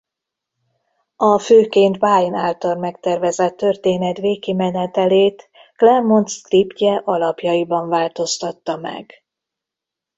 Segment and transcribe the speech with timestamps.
[1.15, 9.11] A főként Byrne által megtervezett történet végkimenetelét Claremont szkriptje alapjaiban változtatta meg.